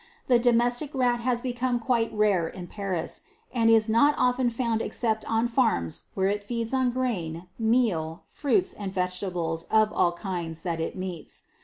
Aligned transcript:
The 0.25 0.39
domestic 0.39 0.95
rat 0.95 1.19
has 1.19 1.41
become 1.41 1.79
quite 1.79 2.11
rare 2.11 2.47
in 2.47 2.65
Paris, 2.65 3.21
and 3.53 3.69
is 3.69 3.87
not 3.87 4.15
often 4.17 4.49
found 4.49 4.81
except 4.81 5.23
on 5.29 5.47
farms 5.47 6.05
where 6.15 6.25
it 6.27 6.43
feeds 6.43 6.73
on 6.73 6.89
grain, 6.89 7.45
meal, 7.59 8.23
fruits, 8.25 8.73
and 8.73 8.91
vegetables 8.91 9.67
of 9.69 9.93
all 9.93 10.13
kinds 10.13 10.63
that 10.63 10.79
it 10.81 10.95
meets. 10.95 11.43